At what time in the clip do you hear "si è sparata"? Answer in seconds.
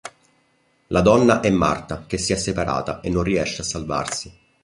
2.17-3.01